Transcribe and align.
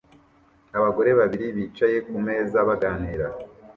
Abagore 0.77 1.09
babiri 1.19 1.47
bicaye 1.57 1.97
kumeza 2.07 2.57
baganira 2.67 3.27